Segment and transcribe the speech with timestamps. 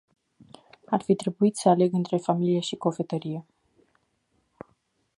[0.87, 3.45] Ar fi trebuit să aleg între familie și cofetărie.